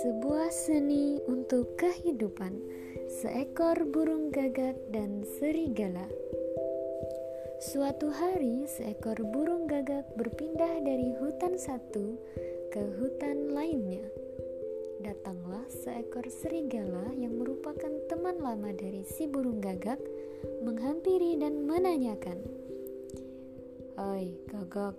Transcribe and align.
Sebuah 0.00 0.48
seni 0.48 1.20
untuk 1.28 1.76
kehidupan 1.76 2.56
Seekor 3.20 3.84
burung 3.92 4.32
gagak 4.32 4.80
dan 4.88 5.28
serigala. 5.36 6.08
Suatu 7.60 8.08
hari 8.08 8.64
seekor 8.64 9.20
burung 9.28 9.68
gagak 9.68 10.08
berpindah 10.16 10.80
dari 10.88 11.12
hutan 11.20 11.60
satu 11.60 12.16
ke 12.72 12.80
hutan 12.96 13.52
lainnya. 13.52 14.08
Datanglah 15.04 15.68
seekor 15.68 16.32
serigala 16.32 17.12
yang 17.12 17.36
merupakan 17.36 17.92
teman 18.08 18.40
lama 18.40 18.72
dari 18.72 19.04
si 19.04 19.28
burung 19.28 19.60
gagak 19.60 20.00
Menghampiri 20.64 21.36
dan 21.36 21.68
menanyakan 21.68 22.62
Hai 23.92 24.34
gagak, 24.48 24.96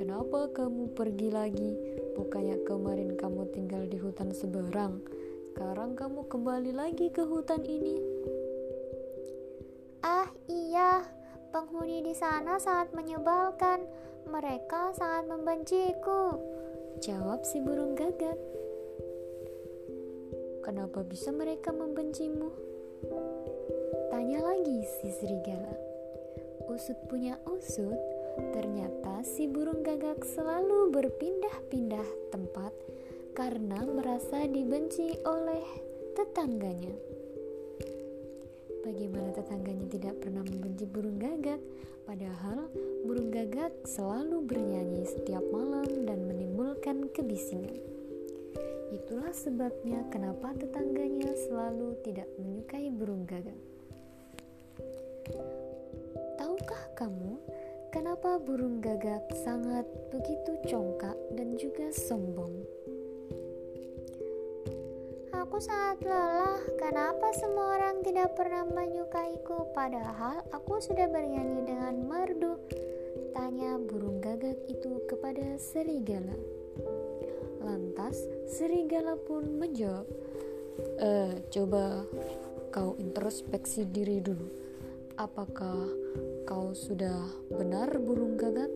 kenapa 0.00 0.48
kamu 0.56 0.96
pergi 0.96 1.28
lagi? 1.28 1.76
Bukannya 2.16 2.64
kemarin 2.64 3.20
kamu 3.20 3.52
tinggal 3.52 3.84
di 3.84 4.00
hutan 4.00 4.32
seberang, 4.32 5.04
sekarang 5.52 5.92
kamu 5.92 6.24
kembali 6.24 6.72
lagi 6.72 7.12
ke 7.12 7.20
hutan 7.20 7.60
ini. 7.60 8.00
Ah 10.00 10.24
iya, 10.48 11.04
penghuni 11.52 12.00
di 12.00 12.16
sana 12.16 12.56
sangat 12.56 12.96
menyebalkan. 12.96 13.84
Mereka 14.24 14.96
sangat 14.96 15.28
membenciku. 15.28 16.32
Jawab 17.04 17.44
si 17.44 17.60
burung 17.60 17.92
gagak. 17.92 18.40
Kenapa 20.64 21.04
bisa 21.04 21.28
mereka 21.28 21.76
membencimu? 21.76 22.48
Tanya 24.08 24.48
lagi 24.48 24.80
si 24.80 25.12
serigala. 25.12 25.76
Usut 26.72 26.96
punya 27.04 27.36
usut, 27.44 28.00
Ternyata 28.38 29.26
si 29.26 29.50
burung 29.50 29.82
gagak 29.82 30.22
selalu 30.22 30.94
berpindah-pindah 30.94 32.30
tempat 32.30 32.70
karena 33.34 33.82
merasa 33.82 34.46
dibenci 34.46 35.16
oleh 35.26 35.64
tetangganya. 36.14 36.94
Bagaimana 38.80 39.30
tetangganya 39.36 39.86
tidak 39.92 40.14
pernah 40.24 40.40
membenci 40.40 40.88
burung 40.88 41.20
gagak, 41.20 41.60
padahal 42.08 42.66
burung 43.04 43.28
gagak 43.28 43.70
selalu 43.84 44.40
bernyanyi 44.44 45.04
setiap 45.04 45.44
malam 45.52 46.08
dan 46.08 46.26
menimbulkan 46.26 47.12
kebisingan. 47.12 47.76
Itulah 48.90 49.30
sebabnya 49.30 50.02
kenapa 50.10 50.50
tetangganya 50.58 51.30
selalu 51.46 51.94
tidak 52.02 52.26
menyukai 52.42 52.90
burung 52.90 53.22
gagak. 53.28 53.54
Tahukah 56.34 56.82
kamu 56.98 57.29
Kenapa 58.00 58.40
burung 58.40 58.80
gagak 58.80 59.28
sangat 59.44 59.84
begitu 60.08 60.56
congkak 60.72 61.12
dan 61.36 61.52
juga 61.60 61.92
sombong? 61.92 62.64
Aku 65.36 65.60
sangat 65.60 66.08
lelah. 66.08 66.64
Kenapa 66.80 67.28
semua 67.36 67.76
orang 67.76 68.00
tidak 68.00 68.32
pernah 68.40 68.64
menyukaiku? 68.64 69.68
Padahal 69.76 70.40
aku 70.48 70.80
sudah 70.80 71.12
bernyanyi 71.12 71.60
dengan 71.68 72.00
merdu. 72.08 72.56
Tanya 73.36 73.76
burung 73.76 74.24
gagak 74.24 74.56
itu 74.72 75.04
kepada 75.04 75.60
serigala. 75.60 76.40
Lantas 77.60 78.16
serigala 78.48 79.20
pun 79.28 79.60
menjawab, 79.60 80.08
"Eh, 81.04 81.36
coba 81.52 82.08
kau 82.72 82.96
introspeksi 82.96 83.84
diri 83.84 84.24
dulu. 84.24 84.69
Apakah 85.20 85.84
Kau 86.48 86.72
sudah 86.72 87.28
benar 87.52 87.92
burung 88.00 88.40
gagak? 88.40 88.72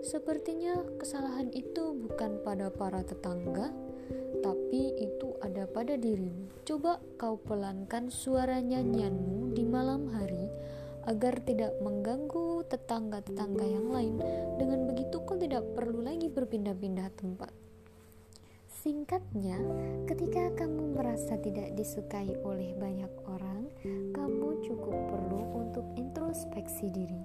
Sepertinya 0.00 0.72
kesalahan 0.96 1.52
itu 1.52 1.92
bukan 1.92 2.40
pada 2.40 2.72
para 2.72 3.04
tetangga, 3.04 3.76
tapi 4.40 4.96
itu 4.96 5.36
ada 5.44 5.68
pada 5.68 6.00
dirimu. 6.00 6.48
Coba 6.64 6.96
kau 7.20 7.36
pelankan 7.36 8.08
suara 8.08 8.56
nyanyianmu 8.64 9.52
di 9.52 9.68
malam 9.68 10.08
hari 10.08 10.48
agar 11.04 11.44
tidak 11.44 11.76
mengganggu 11.84 12.64
tetangga-tetangga 12.72 13.66
yang 13.68 13.92
lain. 13.92 14.16
Dengan 14.56 14.88
begitu 14.88 15.20
kau 15.28 15.36
tidak 15.36 15.62
perlu 15.76 16.00
lagi 16.00 16.32
berpindah-pindah 16.32 17.12
tempat. 17.20 17.65
Singkatnya, 18.86 19.58
ketika 20.06 20.62
kamu 20.62 20.94
merasa 20.94 21.34
tidak 21.42 21.74
disukai 21.74 22.38
oleh 22.46 22.70
banyak 22.78 23.10
orang, 23.26 23.66
kamu 24.14 24.62
cukup 24.62 24.94
perlu 25.10 25.42
untuk 25.58 25.82
introspeksi 25.98 26.94
diri. 26.94 27.18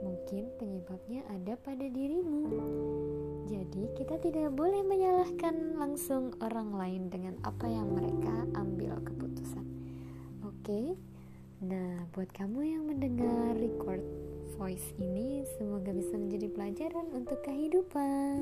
Mungkin 0.00 0.48
penyebabnya 0.56 1.28
ada 1.28 1.60
pada 1.60 1.92
dirimu. 1.92 2.48
Jadi, 3.44 3.92
kita 4.00 4.16
tidak 4.16 4.56
boleh 4.56 4.80
menyalahkan 4.80 5.76
langsung 5.76 6.32
orang 6.40 6.72
lain 6.72 7.12
dengan 7.12 7.36
apa 7.44 7.68
yang 7.68 7.92
mereka 7.92 8.48
ambil 8.56 8.96
keputusan. 9.04 9.66
Oke, 10.40 10.96
nah, 11.60 12.00
buat 12.16 12.32
kamu 12.32 12.64
yang 12.64 12.88
mendengar 12.88 13.52
record 13.60 14.00
voice 14.56 14.96
ini, 14.96 15.44
semoga 15.60 15.92
bisa 15.92 16.16
menjadi 16.16 16.48
pelajaran 16.48 17.12
untuk 17.12 17.44
kehidupan. 17.44 18.40